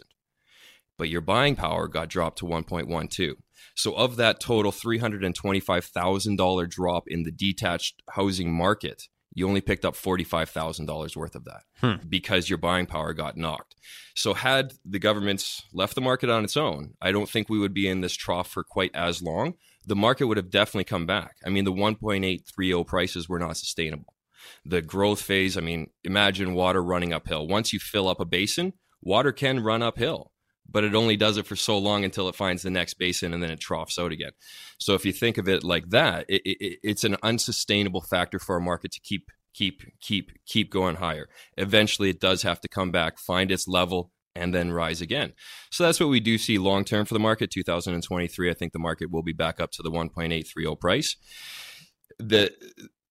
But 0.97 1.09
your 1.09 1.21
buying 1.21 1.55
power 1.55 1.87
got 1.87 2.09
dropped 2.09 2.37
to 2.39 2.45
1.12. 2.45 3.35
So, 3.75 3.93
of 3.93 4.15
that 4.17 4.39
total 4.39 4.71
$325,000 4.71 6.69
drop 6.69 7.03
in 7.07 7.23
the 7.23 7.31
detached 7.31 8.01
housing 8.11 8.53
market, 8.53 9.03
you 9.33 9.47
only 9.47 9.61
picked 9.61 9.85
up 9.85 9.95
$45,000 9.95 11.15
worth 11.15 11.35
of 11.35 11.45
that 11.45 11.63
hmm. 11.81 12.07
because 12.07 12.49
your 12.49 12.57
buying 12.57 12.85
power 12.85 13.13
got 13.13 13.37
knocked. 13.37 13.75
So, 14.15 14.33
had 14.33 14.73
the 14.85 14.99
governments 14.99 15.63
left 15.73 15.95
the 15.95 16.01
market 16.01 16.29
on 16.29 16.43
its 16.43 16.57
own, 16.57 16.93
I 17.01 17.11
don't 17.11 17.29
think 17.29 17.49
we 17.49 17.59
would 17.59 17.73
be 17.73 17.87
in 17.87 18.01
this 18.01 18.13
trough 18.15 18.49
for 18.49 18.63
quite 18.63 18.95
as 18.95 19.21
long. 19.21 19.55
The 19.85 19.95
market 19.95 20.25
would 20.25 20.37
have 20.37 20.49
definitely 20.49 20.85
come 20.85 21.05
back. 21.05 21.35
I 21.45 21.49
mean, 21.49 21.65
the 21.65 21.71
1.830 21.71 22.87
prices 22.87 23.29
were 23.29 23.39
not 23.39 23.57
sustainable. 23.57 24.15
The 24.65 24.81
growth 24.81 25.21
phase, 25.21 25.57
I 25.57 25.61
mean, 25.61 25.89
imagine 26.03 26.53
water 26.53 26.83
running 26.83 27.13
uphill. 27.13 27.47
Once 27.47 27.73
you 27.73 27.79
fill 27.79 28.07
up 28.07 28.19
a 28.19 28.25
basin, 28.25 28.73
water 29.01 29.31
can 29.31 29.59
run 29.59 29.83
uphill 29.83 30.31
but 30.69 30.83
it 30.83 30.95
only 30.95 31.15
does 31.15 31.37
it 31.37 31.45
for 31.45 31.55
so 31.55 31.77
long 31.77 32.03
until 32.03 32.27
it 32.27 32.35
finds 32.35 32.63
the 32.63 32.69
next 32.69 32.95
basin 32.95 33.33
and 33.33 33.41
then 33.41 33.51
it 33.51 33.59
troughs 33.59 33.99
out 33.99 34.11
again. 34.11 34.31
So 34.77 34.93
if 34.93 35.05
you 35.05 35.13
think 35.13 35.37
of 35.37 35.47
it 35.47 35.63
like 35.63 35.89
that, 35.89 36.25
it, 36.27 36.41
it, 36.45 36.79
it's 36.83 37.03
an 37.03 37.17
unsustainable 37.23 38.01
factor 38.01 38.39
for 38.39 38.55
a 38.57 38.61
market 38.61 38.91
to 38.93 38.99
keep 38.99 39.29
keep 39.53 39.83
keep 40.01 40.31
keep 40.45 40.71
going 40.71 40.95
higher. 40.95 41.27
Eventually, 41.57 42.09
it 42.09 42.19
does 42.19 42.43
have 42.43 42.59
to 42.61 42.67
come 42.67 42.91
back, 42.91 43.17
find 43.17 43.51
its 43.51 43.67
level, 43.67 44.11
and 44.35 44.53
then 44.53 44.71
rise 44.71 45.01
again. 45.01 45.33
So 45.71 45.83
that's 45.83 45.99
what 45.99 46.09
we 46.09 46.19
do 46.19 46.37
see 46.37 46.57
long 46.57 46.83
term 46.83 47.05
for 47.05 47.13
the 47.13 47.19
market. 47.19 47.51
2023, 47.51 48.49
I 48.49 48.53
think 48.53 48.73
the 48.73 48.79
market 48.79 49.11
will 49.11 49.23
be 49.23 49.33
back 49.33 49.59
up 49.59 49.71
to 49.71 49.83
the 49.83 49.91
1.830 49.91 50.79
price. 50.79 51.15
The 52.19 52.51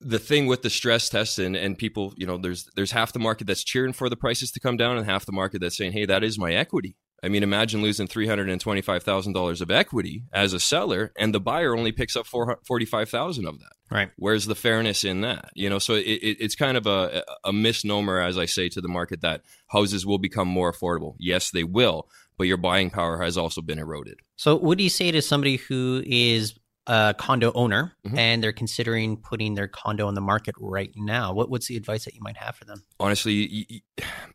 the 0.00 0.18
thing 0.18 0.46
with 0.46 0.61
the 0.61 0.68
stress 0.68 1.08
test 1.08 1.38
and, 1.38 1.56
and 1.56 1.78
people, 1.78 2.12
you 2.16 2.26
know, 2.26 2.37
there's 2.37 2.68
there's 2.76 2.92
half 2.92 3.12
the 3.12 3.18
market 3.18 3.46
that's 3.46 3.64
cheering 3.64 3.94
for 3.94 4.11
the 4.11 4.16
prices 4.16 4.50
to 4.52 4.61
come 4.61 4.76
down 4.76 4.99
and 4.99 5.06
half 5.06 5.25
the 5.25 5.32
market 5.32 5.61
that's 5.61 5.76
saying, 5.76 5.92
hey, 5.92 6.04
that 6.04 6.23
is 6.23 6.38
my 6.38 6.52
equity. 6.52 6.96
I 7.25 7.28
mean, 7.28 7.43
imagine 7.43 7.81
losing 7.81 8.07
three 8.07 8.26
hundred 8.26 8.50
and 8.50 8.61
twenty-five 8.61 9.02
thousand 9.02 9.33
dollars 9.33 9.62
of 9.62 9.71
equity 9.71 10.25
as 10.33 10.52
a 10.52 10.61
seller, 10.61 11.11
and 11.19 11.35
the 11.35 11.40
buyer 11.40 11.75
only 11.75 11.90
picks 11.90 12.16
up 12.16 12.26
forty-five 12.26 13.09
thousand 13.09 13.47
of 13.47 13.59
that. 13.61 13.73
Right. 13.90 14.11
Where's 14.16 14.45
the 14.45 14.54
fairness 14.54 15.04
in 15.04 15.23
that? 15.23 15.50
You 15.54 15.71
know, 15.71 15.78
so 15.78 15.95
it, 15.95 16.02
it, 16.02 16.37
it's 16.40 16.54
kind 16.54 16.76
of 16.76 16.87
a, 16.87 17.25
a 17.45 17.52
misnomer, 17.52 18.21
as 18.21 18.37
I 18.37 18.45
say 18.45 18.69
to 18.71 18.81
the 18.81 18.88
market, 18.88 19.23
that 19.23 19.40
houses 19.69 20.04
will 20.04 20.19
become 20.19 20.49
more 20.49 20.71
affordable. 20.71 21.14
Yes, 21.19 21.50
they 21.50 21.64
will, 21.64 22.09
but 22.37 22.45
your 22.45 22.57
buying 22.59 22.90
power 22.90 23.23
has 23.23 23.38
also 23.38 23.62
been 23.62 23.78
eroded. 23.78 24.21
So, 24.37 24.57
what 24.57 24.76
do 24.76 24.85
you 24.85 24.90
say 24.90 25.11
to 25.11 25.23
somebody 25.23 25.57
who 25.57 26.02
is 26.04 26.59
a 26.86 27.14
condo 27.16 27.52
owner 27.54 27.94
mm-hmm. 28.06 28.18
and 28.18 28.42
they're 28.42 28.52
considering 28.52 29.16
putting 29.16 29.54
their 29.54 29.68
condo 29.68 30.06
on 30.06 30.14
the 30.14 30.20
market 30.20 30.54
right 30.58 30.92
now? 30.96 31.32
What, 31.32 31.50
what's 31.50 31.66
the 31.66 31.76
advice 31.76 32.04
that 32.04 32.14
you 32.14 32.20
might 32.20 32.36
have 32.36 32.56
for 32.56 32.64
them? 32.64 32.84
Honestly, 33.00 33.32
you, 33.32 33.80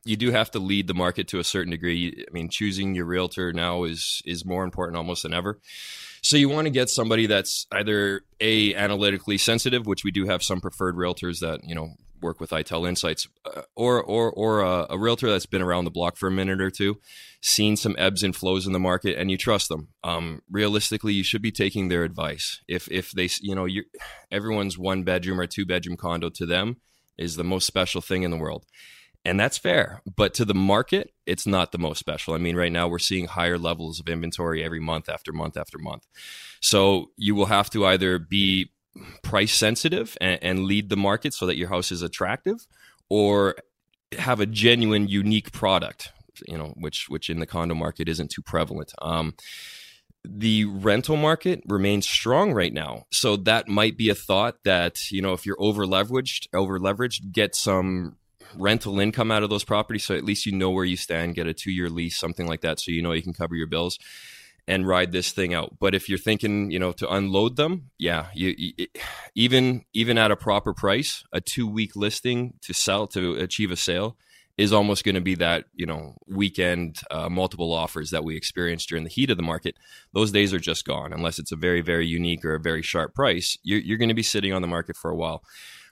you 0.03 0.15
do 0.15 0.31
have 0.31 0.51
to 0.51 0.59
lead 0.59 0.87
the 0.87 0.93
market 0.93 1.27
to 1.29 1.39
a 1.39 1.43
certain 1.43 1.71
degree. 1.71 2.25
I 2.27 2.31
mean, 2.31 2.49
choosing 2.49 2.95
your 2.95 3.05
realtor 3.05 3.53
now 3.53 3.83
is 3.83 4.21
is 4.25 4.45
more 4.45 4.63
important 4.63 4.97
almost 4.97 5.23
than 5.23 5.33
ever. 5.33 5.59
So 6.21 6.37
you 6.37 6.49
want 6.49 6.65
to 6.65 6.71
get 6.71 6.89
somebody 6.89 7.27
that's 7.27 7.65
either 7.71 8.21
a 8.41 8.73
analytically 8.75 9.37
sensitive, 9.37 9.85
which 9.85 10.03
we 10.03 10.11
do 10.11 10.25
have 10.25 10.43
some 10.43 10.59
preferred 10.59 10.95
realtors 10.95 11.39
that 11.39 11.61
you 11.63 11.75
know 11.75 11.95
work 12.21 12.39
with 12.39 12.51
Eitel 12.51 12.87
Insights, 12.87 13.27
uh, 13.45 13.61
or 13.75 14.01
or 14.01 14.31
or 14.31 14.61
a, 14.61 14.87
a, 14.91 14.97
realtor 14.97 15.29
that's 15.29 15.45
been 15.45 15.61
around 15.61 15.85
the 15.85 15.91
block 15.91 16.17
for 16.17 16.27
a 16.27 16.31
minute 16.31 16.61
or 16.61 16.69
two, 16.69 16.99
seen 17.41 17.75
some 17.75 17.95
ebbs 17.97 18.23
and 18.23 18.35
flows 18.35 18.67
in 18.67 18.73
the 18.73 18.79
market, 18.79 19.17
and 19.17 19.31
you 19.31 19.37
trust 19.37 19.69
them. 19.69 19.89
Um, 20.03 20.41
realistically, 20.49 21.13
you 21.13 21.23
should 21.23 21.41
be 21.41 21.51
taking 21.51 21.87
their 21.87 22.03
advice. 22.03 22.61
If 22.67 22.89
if 22.91 23.11
they 23.11 23.29
you 23.41 23.55
know 23.55 23.65
you 23.65 23.83
everyone's 24.31 24.77
one 24.77 25.03
bedroom 25.03 25.39
or 25.39 25.47
two 25.47 25.65
bedroom 25.65 25.97
condo 25.97 26.29
to 26.29 26.45
them 26.45 26.77
is 27.17 27.35
the 27.35 27.43
most 27.43 27.65
special 27.65 28.01
thing 28.01 28.23
in 28.23 28.31
the 28.31 28.37
world. 28.37 28.65
And 29.25 29.37
that's 29.39 29.57
fair. 29.57 30.01
But 30.15 30.33
to 30.35 30.45
the 30.45 30.55
market, 30.55 31.11
it's 31.25 31.45
not 31.45 31.71
the 31.71 31.77
most 31.77 31.99
special. 31.99 32.33
I 32.33 32.37
mean, 32.37 32.55
right 32.55 32.71
now 32.71 32.87
we're 32.87 32.99
seeing 32.99 33.27
higher 33.27 33.57
levels 33.57 33.99
of 33.99 34.07
inventory 34.07 34.63
every 34.63 34.79
month 34.79 35.09
after 35.09 35.33
month 35.33 35.57
after 35.57 35.77
month. 35.77 36.07
So 36.61 37.11
you 37.17 37.35
will 37.35 37.47
have 37.47 37.69
to 37.71 37.85
either 37.85 38.17
be 38.17 38.71
price 39.23 39.53
sensitive 39.53 40.17
and, 40.19 40.39
and 40.41 40.63
lead 40.65 40.89
the 40.89 40.97
market 40.97 41.33
so 41.33 41.45
that 41.45 41.57
your 41.57 41.69
house 41.69 41.91
is 41.91 42.01
attractive 42.01 42.67
or 43.09 43.55
have 44.17 44.39
a 44.39 44.45
genuine 44.45 45.07
unique 45.07 45.51
product 45.51 46.11
you 46.47 46.57
know 46.57 46.73
which 46.77 47.07
which 47.09 47.29
in 47.29 47.39
the 47.39 47.45
condo 47.45 47.75
market 47.75 48.07
isn't 48.07 48.31
too 48.31 48.41
prevalent. 48.41 48.93
Um, 49.01 49.35
the 50.25 50.65
rental 50.65 51.15
market 51.15 51.63
remains 51.65 52.07
strong 52.07 52.53
right 52.53 52.73
now. 52.73 53.05
So 53.11 53.37
that 53.37 53.67
might 53.67 53.97
be 53.97 54.09
a 54.09 54.15
thought 54.15 54.55
that 54.65 55.11
you 55.11 55.21
know 55.21 55.33
if 55.33 55.45
you're 55.45 55.59
over 55.59 55.85
leveraged 55.85 56.47
over 56.53 56.79
leveraged 56.79 57.31
get 57.31 57.55
some 57.55 58.17
rental 58.57 58.99
income 58.99 59.29
out 59.29 59.43
of 59.43 59.49
those 59.51 59.63
properties 59.63 60.03
so 60.03 60.15
at 60.15 60.23
least 60.23 60.47
you 60.47 60.51
know 60.51 60.71
where 60.71 60.83
you 60.83 60.97
stand 60.97 61.35
get 61.35 61.45
a 61.45 61.53
two 61.53 61.71
year 61.71 61.87
lease 61.87 62.17
something 62.17 62.47
like 62.47 62.61
that 62.61 62.79
so 62.79 62.89
you 62.89 62.99
know 62.99 63.11
you 63.11 63.21
can 63.21 63.31
cover 63.31 63.55
your 63.55 63.67
bills 63.67 63.99
and 64.69 64.87
ride 64.87 65.11
this 65.11 65.31
thing 65.31 65.55
out. 65.55 65.77
But 65.79 65.95
if 65.95 66.07
you're 66.07 66.19
thinking, 66.19 66.69
you 66.69 66.77
know, 66.77 66.91
to 66.93 67.11
unload 67.11 67.55
them, 67.55 67.89
yeah, 67.97 68.27
you, 68.35 68.53
you 68.55 68.87
even 69.33 69.83
even 69.93 70.19
at 70.19 70.29
a 70.29 70.35
proper 70.35 70.75
price, 70.75 71.23
a 71.33 71.41
two 71.41 71.67
week 71.67 71.95
listing 71.95 72.53
to 72.61 72.73
sell 72.73 73.07
to 73.07 73.33
achieve 73.33 73.71
a 73.71 73.75
sale 73.75 74.15
is 74.59 74.71
almost 74.71 75.03
going 75.03 75.15
to 75.15 75.21
be 75.21 75.33
that 75.35 75.65
you 75.73 75.87
know 75.87 76.13
weekend 76.27 76.99
uh, 77.09 77.27
multiple 77.29 77.73
offers 77.73 78.11
that 78.11 78.23
we 78.23 78.37
experienced 78.37 78.87
during 78.89 79.03
the 79.03 79.09
heat 79.09 79.31
of 79.31 79.37
the 79.37 79.43
market. 79.43 79.75
Those 80.13 80.31
days 80.31 80.53
are 80.53 80.59
just 80.59 80.85
gone 80.85 81.13
unless 81.13 81.39
it's 81.39 81.51
a 81.51 81.57
very 81.57 81.81
very 81.81 82.05
unique 82.05 82.45
or 82.45 82.53
a 82.53 82.59
very 82.59 82.83
sharp 82.83 83.15
price. 83.15 83.57
You're, 83.63 83.79
you're 83.79 83.97
going 83.97 84.09
to 84.09 84.15
be 84.15 84.23
sitting 84.23 84.53
on 84.53 84.61
the 84.61 84.67
market 84.67 84.95
for 84.95 85.09
a 85.09 85.15
while. 85.15 85.43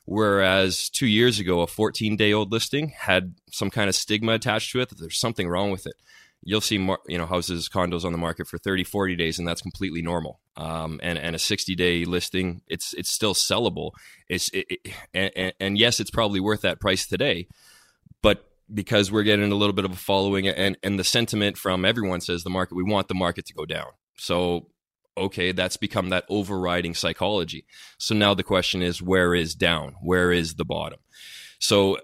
Whereas 0.06 0.88
two 0.88 1.08
years 1.08 1.38
ago, 1.40 1.62
a 1.62 1.68
14 1.68 2.16
day 2.16 2.32
old 2.32 2.52
listing 2.52 2.90
had 2.90 3.34
some 3.52 3.72
kind 3.72 3.90
of 3.90 3.96
stigma 3.96 4.34
attached 4.34 4.72
to 4.72 4.82
it 4.82 4.90
that 4.90 5.00
there's 5.00 5.20
something 5.20 5.50
wrong 5.50 5.72
with 5.72 5.88
it 5.88 5.96
you'll 6.48 6.62
see 6.62 6.78
more, 6.78 7.00
you 7.08 7.18
know 7.18 7.26
houses 7.26 7.68
condos 7.68 8.06
on 8.06 8.14
the 8.14 8.18
market 8.18 8.48
for 8.48 8.58
30 8.58 8.86
40 8.86 9.18
days 9.18 9.38
and 9.38 9.46
that's 9.46 9.62
completely 9.62 10.02
normal. 10.02 10.40
Um, 10.56 11.00
and 11.04 11.20
and 11.20 11.36
a 11.36 11.40
60 11.40 11.76
day 11.76 12.06
listing 12.06 12.62
it's 12.68 12.94
it's 12.94 13.12
still 13.12 13.34
sellable. 13.34 13.92
It's 14.30 14.50
it, 14.54 14.66
it, 14.70 14.94
and, 15.14 15.54
and, 15.60 15.78
yes 15.78 16.00
it's 16.00 16.10
probably 16.10 16.40
worth 16.40 16.62
that 16.62 16.80
price 16.80 17.06
today 17.06 17.48
but 18.22 18.46
because 18.74 19.12
we're 19.12 19.24
getting 19.24 19.52
a 19.52 19.56
little 19.56 19.74
bit 19.74 19.84
of 19.84 19.92
a 19.92 19.98
following 19.98 20.48
and 20.48 20.78
and 20.82 20.98
the 20.98 21.04
sentiment 21.04 21.58
from 21.58 21.84
everyone 21.84 22.22
says 22.22 22.44
the 22.44 22.50
market 22.50 22.76
we 22.76 22.84
want 22.84 23.10
the 23.10 23.14
market 23.14 23.46
to 23.48 23.54
go 23.54 23.66
down. 23.66 23.92
So 24.16 24.70
okay 25.18 25.52
that's 25.52 25.76
become 25.76 26.10
that 26.10 26.24
overriding 26.30 26.94
psychology. 26.94 27.66
So 27.98 28.16
now 28.16 28.34
the 28.34 28.44
question 28.44 28.82
is 28.82 29.02
where 29.02 29.36
is 29.36 29.54
down? 29.54 29.96
Where 30.02 30.32
is 30.32 30.56
the 30.56 30.66
bottom? 30.66 31.00
So 31.60 31.98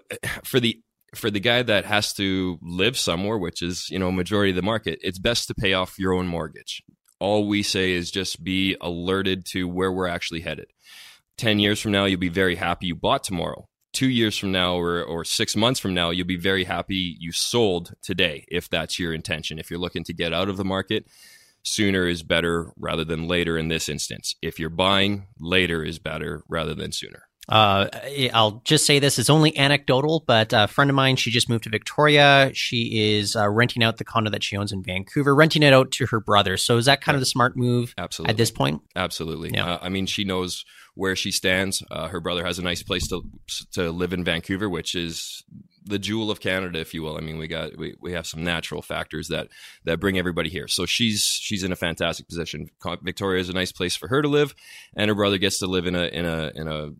for 0.44 0.60
the 0.60 0.82
for 1.16 1.30
the 1.30 1.40
guy 1.40 1.62
that 1.62 1.84
has 1.84 2.12
to 2.14 2.58
live 2.62 2.98
somewhere, 2.98 3.38
which 3.38 3.62
is, 3.62 3.88
you 3.90 3.98
know, 3.98 4.10
majority 4.10 4.50
of 4.50 4.56
the 4.56 4.62
market, 4.62 4.98
it's 5.02 5.18
best 5.18 5.48
to 5.48 5.54
pay 5.54 5.72
off 5.72 5.98
your 5.98 6.12
own 6.12 6.26
mortgage. 6.26 6.82
All 7.20 7.46
we 7.46 7.62
say 7.62 7.92
is 7.92 8.10
just 8.10 8.42
be 8.42 8.76
alerted 8.80 9.46
to 9.46 9.68
where 9.68 9.92
we're 9.92 10.08
actually 10.08 10.40
headed. 10.40 10.66
10 11.38 11.58
years 11.58 11.80
from 11.80 11.92
now, 11.92 12.04
you'll 12.04 12.20
be 12.20 12.28
very 12.28 12.56
happy 12.56 12.86
you 12.86 12.94
bought 12.94 13.24
tomorrow. 13.24 13.68
Two 13.92 14.08
years 14.08 14.36
from 14.36 14.52
now, 14.52 14.76
or, 14.76 15.02
or 15.02 15.24
six 15.24 15.54
months 15.54 15.78
from 15.78 15.94
now, 15.94 16.10
you'll 16.10 16.26
be 16.26 16.36
very 16.36 16.64
happy 16.64 17.16
you 17.18 17.32
sold 17.32 17.94
today, 18.02 18.44
if 18.48 18.68
that's 18.68 18.98
your 18.98 19.14
intention. 19.14 19.58
If 19.58 19.70
you're 19.70 19.78
looking 19.78 20.04
to 20.04 20.12
get 20.12 20.32
out 20.32 20.48
of 20.48 20.56
the 20.56 20.64
market, 20.64 21.06
sooner 21.62 22.06
is 22.06 22.22
better 22.22 22.72
rather 22.76 23.04
than 23.04 23.28
later 23.28 23.56
in 23.56 23.68
this 23.68 23.88
instance. 23.88 24.34
If 24.42 24.58
you're 24.58 24.68
buying, 24.70 25.26
later 25.38 25.84
is 25.84 25.98
better 25.98 26.42
rather 26.48 26.74
than 26.74 26.92
sooner. 26.92 27.28
Uh, 27.48 27.88
I'll 28.32 28.62
just 28.64 28.86
say 28.86 28.98
this 28.98 29.18
is 29.18 29.28
only 29.28 29.56
anecdotal, 29.56 30.24
but 30.26 30.52
a 30.52 30.66
friend 30.66 30.90
of 30.90 30.96
mine, 30.96 31.16
she 31.16 31.30
just 31.30 31.48
moved 31.48 31.64
to 31.64 31.70
Victoria. 31.70 32.50
She 32.54 33.16
is 33.16 33.36
uh, 33.36 33.48
renting 33.48 33.82
out 33.82 33.98
the 33.98 34.04
condo 34.04 34.30
that 34.30 34.42
she 34.42 34.56
owns 34.56 34.72
in 34.72 34.82
Vancouver, 34.82 35.34
renting 35.34 35.62
it 35.62 35.72
out 35.72 35.90
to 35.92 36.06
her 36.06 36.20
brother. 36.20 36.56
So 36.56 36.76
is 36.76 36.86
that 36.86 37.00
kind 37.00 37.16
of 37.16 37.20
the 37.20 37.26
smart 37.26 37.56
move 37.56 37.94
Absolutely. 37.98 38.30
at 38.30 38.36
this 38.36 38.50
point? 38.50 38.82
Absolutely. 38.96 39.50
Yeah. 39.54 39.74
Uh, 39.74 39.78
I 39.82 39.88
mean, 39.88 40.06
she 40.06 40.24
knows 40.24 40.64
where 40.94 41.16
she 41.16 41.30
stands. 41.30 41.82
Uh, 41.90 42.08
her 42.08 42.20
brother 42.20 42.44
has 42.44 42.58
a 42.58 42.62
nice 42.62 42.82
place 42.82 43.08
to 43.08 43.22
to 43.72 43.90
live 43.90 44.12
in 44.12 44.24
Vancouver, 44.24 44.68
which 44.68 44.94
is 44.94 45.44
the 45.84 45.98
jewel 45.98 46.30
of 46.30 46.40
Canada, 46.40 46.80
if 46.80 46.94
you 46.94 47.02
will. 47.02 47.16
I 47.16 47.20
mean, 47.20 47.36
we 47.38 47.46
got 47.46 47.76
we, 47.76 47.94
we 48.00 48.12
have 48.12 48.26
some 48.26 48.42
natural 48.42 48.80
factors 48.80 49.28
that 49.28 49.48
that 49.84 50.00
bring 50.00 50.18
everybody 50.18 50.48
here. 50.48 50.68
So 50.68 50.86
she's 50.86 51.24
she's 51.24 51.62
in 51.62 51.72
a 51.72 51.76
fantastic 51.76 52.28
position. 52.28 52.70
Victoria 53.02 53.40
is 53.40 53.48
a 53.48 53.52
nice 53.52 53.72
place 53.72 53.96
for 53.96 54.08
her 54.08 54.22
to 54.22 54.28
live, 54.28 54.54
and 54.96 55.08
her 55.08 55.14
brother 55.14 55.38
gets 55.38 55.58
to 55.58 55.66
live 55.66 55.86
in 55.86 55.94
a 55.94 56.04
in 56.04 56.24
a 56.24 56.52
in 56.54 56.68
a 56.68 56.90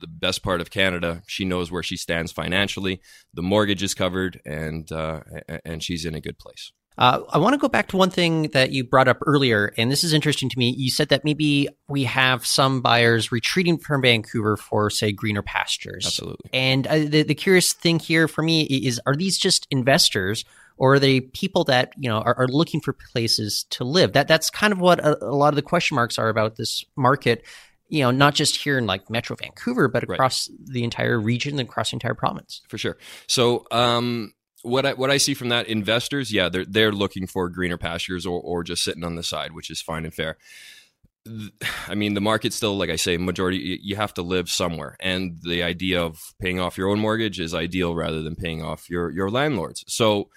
the 0.00 0.06
best 0.06 0.42
part 0.42 0.60
of 0.60 0.70
Canada. 0.70 1.22
She 1.26 1.44
knows 1.44 1.70
where 1.70 1.82
she 1.82 1.96
stands 1.96 2.32
financially. 2.32 3.00
The 3.34 3.42
mortgage 3.42 3.82
is 3.82 3.94
covered, 3.94 4.40
and 4.44 4.90
uh, 4.90 5.20
and 5.64 5.82
she's 5.82 6.04
in 6.04 6.14
a 6.14 6.20
good 6.20 6.38
place. 6.38 6.72
Uh, 6.98 7.22
I 7.30 7.38
want 7.38 7.54
to 7.54 7.58
go 7.58 7.68
back 7.68 7.88
to 7.88 7.96
one 7.96 8.10
thing 8.10 8.48
that 8.48 8.72
you 8.72 8.84
brought 8.84 9.08
up 9.08 9.18
earlier, 9.24 9.72
and 9.78 9.90
this 9.90 10.04
is 10.04 10.12
interesting 10.12 10.50
to 10.50 10.58
me. 10.58 10.74
You 10.76 10.90
said 10.90 11.08
that 11.08 11.24
maybe 11.24 11.68
we 11.88 12.04
have 12.04 12.44
some 12.44 12.82
buyers 12.82 13.32
retreating 13.32 13.78
from 13.78 14.02
Vancouver 14.02 14.58
for, 14.58 14.90
say, 14.90 15.10
greener 15.10 15.40
pastures. 15.40 16.04
Absolutely. 16.04 16.50
And 16.52 16.86
uh, 16.86 16.98
the, 16.98 17.22
the 17.22 17.34
curious 17.34 17.72
thing 17.72 18.00
here 18.00 18.28
for 18.28 18.42
me 18.42 18.64
is: 18.64 19.00
are 19.06 19.16
these 19.16 19.38
just 19.38 19.66
investors, 19.70 20.44
or 20.76 20.94
are 20.94 20.98
they 20.98 21.22
people 21.22 21.64
that 21.64 21.94
you 21.96 22.10
know 22.10 22.18
are, 22.18 22.36
are 22.36 22.48
looking 22.48 22.80
for 22.80 22.92
places 22.92 23.64
to 23.70 23.84
live? 23.84 24.12
That 24.12 24.28
that's 24.28 24.50
kind 24.50 24.72
of 24.72 24.78
what 24.78 25.00
a, 25.00 25.24
a, 25.24 25.32
lot 25.32 25.54
of 25.54 25.56
the 25.56 25.62
question 25.62 25.94
marks 25.94 26.18
are 26.18 26.28
about 26.28 26.56
this 26.56 26.84
market 26.96 27.44
you 27.90 28.02
know, 28.02 28.10
not 28.10 28.34
just 28.34 28.56
here 28.56 28.78
in 28.78 28.86
like 28.86 29.10
Metro 29.10 29.36
Vancouver, 29.36 29.88
but 29.88 30.04
across 30.04 30.48
right. 30.48 30.58
the 30.66 30.84
entire 30.84 31.20
region 31.20 31.58
and 31.58 31.68
across 31.68 31.90
the 31.90 31.96
entire 31.96 32.14
province. 32.14 32.62
For 32.68 32.78
sure. 32.78 32.96
So, 33.26 33.66
um, 33.70 34.32
what 34.62 34.86
I 34.86 34.92
what 34.94 35.10
I 35.10 35.16
see 35.16 35.34
from 35.34 35.48
that 35.48 35.68
investors, 35.68 36.32
yeah, 36.32 36.48
they're 36.48 36.64
they're 36.64 36.92
looking 36.92 37.26
for 37.26 37.48
greener 37.48 37.78
pastures 37.78 38.26
or 38.26 38.40
or 38.40 38.62
just 38.62 38.84
sitting 38.84 39.04
on 39.04 39.16
the 39.16 39.22
side, 39.22 39.52
which 39.52 39.70
is 39.70 39.80
fine 39.80 40.04
and 40.04 40.14
fair. 40.14 40.38
I 41.86 41.94
mean, 41.94 42.14
the 42.14 42.20
market 42.20 42.52
still, 42.52 42.76
like 42.78 42.88
I 42.88 42.96
say, 42.96 43.16
majority 43.16 43.80
you 43.82 43.96
have 43.96 44.14
to 44.14 44.22
live 44.22 44.48
somewhere, 44.48 44.96
and 45.00 45.38
the 45.42 45.62
idea 45.62 46.02
of 46.02 46.18
paying 46.40 46.60
off 46.60 46.78
your 46.78 46.88
own 46.88 47.00
mortgage 47.00 47.40
is 47.40 47.54
ideal 47.54 47.94
rather 47.94 48.22
than 48.22 48.36
paying 48.36 48.62
off 48.62 48.88
your 48.88 49.10
your 49.10 49.30
landlords. 49.30 49.84
So 49.88 50.28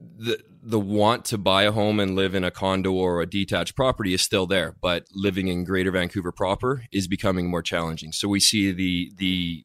the 0.00 0.38
the 0.68 0.78
want 0.78 1.24
to 1.24 1.38
buy 1.38 1.62
a 1.62 1.72
home 1.72 1.98
and 1.98 2.14
live 2.14 2.34
in 2.34 2.44
a 2.44 2.50
condo 2.50 2.92
or 2.92 3.22
a 3.22 3.26
detached 3.26 3.74
property 3.74 4.12
is 4.12 4.20
still 4.20 4.46
there, 4.46 4.76
but 4.82 5.04
living 5.14 5.48
in 5.48 5.64
Greater 5.64 5.90
Vancouver 5.90 6.30
proper 6.30 6.84
is 6.92 7.08
becoming 7.08 7.50
more 7.50 7.62
challenging. 7.62 8.12
So 8.12 8.28
we 8.28 8.38
see 8.38 8.70
the 8.72 9.10
the 9.16 9.64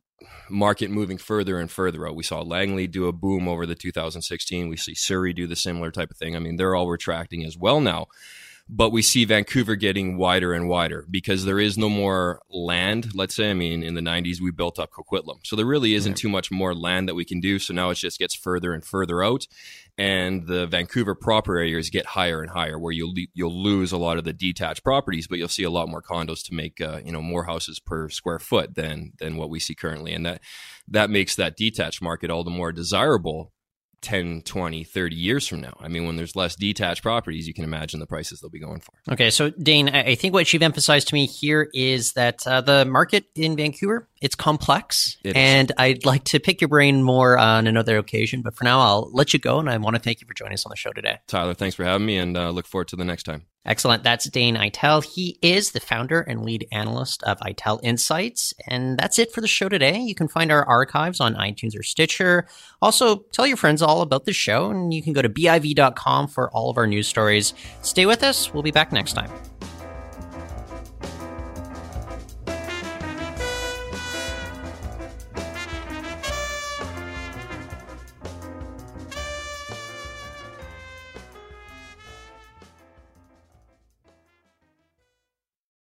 market 0.49 0.89
moving 0.89 1.17
further 1.17 1.59
and 1.59 1.69
further 1.69 2.07
out. 2.07 2.15
We 2.15 2.23
saw 2.23 2.41
Langley 2.41 2.87
do 2.87 3.07
a 3.07 3.11
boom 3.11 3.49
over 3.49 3.65
the 3.65 3.75
2016. 3.75 4.69
We 4.69 4.77
see 4.77 4.95
Surrey 4.95 5.33
do 5.33 5.45
the 5.45 5.57
similar 5.57 5.91
type 5.91 6.11
of 6.11 6.17
thing. 6.17 6.37
I 6.37 6.39
mean, 6.39 6.55
they're 6.55 6.75
all 6.75 6.89
retracting 6.89 7.43
as 7.43 7.57
well 7.57 7.81
now 7.81 8.07
but 8.69 8.91
we 8.91 9.01
see 9.01 9.25
Vancouver 9.25 9.75
getting 9.75 10.17
wider 10.17 10.53
and 10.53 10.69
wider 10.69 11.05
because 11.11 11.43
there 11.43 11.59
is 11.59 11.77
no 11.77 11.89
more 11.89 12.41
land. 12.49 13.09
Let's 13.13 13.35
say, 13.35 13.49
I 13.49 13.53
mean, 13.53 13.83
in 13.83 13.93
the 13.93 14.01
90s, 14.01 14.39
we 14.39 14.51
built 14.51 14.79
up 14.79 14.91
Coquitlam. 14.91 15.39
So 15.45 15.55
there 15.55 15.65
really 15.65 15.95
isn't 15.95 16.13
too 16.13 16.29
much 16.29 16.49
more 16.49 16.73
land 16.73 17.09
that 17.09 17.15
we 17.15 17.25
can 17.25 17.41
do. 17.41 17.59
So 17.59 17.73
now 17.73 17.89
it 17.89 17.95
just 17.95 18.19
gets 18.19 18.33
further 18.33 18.73
and 18.73 18.83
further 18.83 19.21
out. 19.21 19.47
And 19.97 20.47
the 20.47 20.65
Vancouver 20.65 21.13
proper 21.13 21.57
areas 21.57 21.89
get 21.89 22.05
higher 22.07 22.41
and 22.41 22.49
higher, 22.49 22.79
where 22.79 22.91
you'll 22.91 23.13
you'll 23.35 23.63
lose 23.63 23.91
a 23.91 23.97
lot 23.97 24.17
of 24.17 24.23
the 24.23 24.33
detached 24.33 24.83
properties, 24.83 25.27
but 25.27 25.37
you'll 25.37 25.47
see 25.47 25.63
a 25.63 25.69
lot 25.69 25.87
more 25.87 26.01
condos 26.01 26.43
to 26.45 26.53
make 26.55 26.81
uh, 26.81 26.99
you 27.05 27.11
know 27.11 27.21
more 27.21 27.43
houses 27.43 27.79
per 27.79 28.09
square 28.09 28.39
foot 28.39 28.73
than 28.73 29.13
than 29.19 29.37
what 29.37 29.51
we 29.51 29.59
see 29.59 29.75
currently, 29.75 30.11
and 30.13 30.25
that 30.25 30.41
that 30.87 31.11
makes 31.11 31.35
that 31.35 31.55
detached 31.55 32.01
market 32.01 32.31
all 32.31 32.43
the 32.43 32.49
more 32.49 32.71
desirable 32.71 33.52
10, 34.03 34.41
20, 34.43 34.83
30 34.83 35.15
years 35.15 35.47
from 35.47 35.61
now. 35.61 35.75
I 35.79 35.87
mean, 35.87 36.05
when 36.05 36.15
there's 36.15 36.35
less 36.35 36.55
detached 36.55 37.01
properties, 37.01 37.47
you 37.47 37.53
can 37.53 37.63
imagine 37.63 37.99
the 37.99 38.05
prices 38.05 38.39
they'll 38.39 38.49
be 38.49 38.59
going 38.59 38.81
for. 38.81 38.93
Okay, 39.11 39.29
so 39.29 39.49
Dane, 39.49 39.89
I 39.89 40.15
think 40.15 40.33
what 40.33 40.51
you've 40.53 40.61
emphasized 40.61 41.07
to 41.07 41.15
me 41.15 41.25
here 41.25 41.69
is 41.73 42.13
that 42.13 42.45
uh, 42.45 42.61
the 42.61 42.85
market 42.85 43.25
in 43.35 43.55
Vancouver 43.55 44.07
it's 44.23 44.35
complex, 44.35 45.17
It 45.23 45.29
is. 45.29 45.33
and 45.35 45.71
I'd 45.77 46.05
like 46.05 46.23
to 46.25 46.39
pick 46.39 46.61
your 46.61 46.69
brain 46.69 47.03
more 47.03 47.37
on 47.37 47.67
another 47.67 47.97
occasion. 47.97 48.41
But 48.41 48.55
for 48.55 48.63
now, 48.63 48.79
I'll 48.79 49.09
let 49.13 49.33
you 49.33 49.39
go, 49.39 49.59
and 49.59 49.69
I 49.69 49.77
want 49.77 49.95
to 49.95 50.01
thank 50.01 50.21
you 50.21 50.27
for 50.27 50.33
joining 50.33 50.53
us 50.53 50.65
on 50.65 50.69
the 50.71 50.75
show 50.75 50.91
today. 50.91 51.19
Tyler, 51.27 51.53
thanks 51.53 51.75
for 51.75 51.83
having 51.83 52.05
me, 52.07 52.17
and 52.17 52.35
uh, 52.35 52.49
look 52.49 52.65
forward 52.65 52.87
to 52.87 52.95
the 52.95 53.05
next 53.05 53.23
time. 53.23 53.43
Excellent. 53.65 54.03
That's 54.03 54.29
Dane 54.29 54.55
Eitel. 54.57 55.03
He 55.05 55.39
is 55.41 55.71
the 55.71 55.79
founder 55.79 56.19
and 56.19 56.43
lead 56.43 56.67
analyst 56.73 57.23
of 57.23 57.39
Eitel 57.39 57.79
Insights. 57.81 58.53
And 58.67 58.97
that's 58.97 59.17
it 59.17 59.31
for 59.31 59.39
the 59.39 59.47
show 59.47 59.69
today. 59.69 59.99
You 59.99 60.15
can 60.15 60.27
find 60.27 60.51
our 60.51 60.65
archives 60.65 61.21
on 61.21 61.35
iTunes 61.35 61.77
or 61.79 61.81
Stitcher. 61.81 62.45
Also, 62.81 63.19
tell 63.31 63.47
your 63.47 63.55
friends 63.55 63.81
all 63.81 64.01
about 64.01 64.25
the 64.25 64.33
show, 64.33 64.69
and 64.69 64.93
you 64.93 65.01
can 65.01 65.13
go 65.13 65.21
to 65.21 65.29
biv.com 65.29 66.27
for 66.27 66.51
all 66.51 66.69
of 66.69 66.77
our 66.77 66.87
news 66.87 67.07
stories. 67.07 67.53
Stay 67.81 68.05
with 68.05 68.21
us. 68.21 68.53
We'll 68.53 68.63
be 68.63 68.71
back 68.71 68.91
next 68.91 69.13
time. 69.13 69.31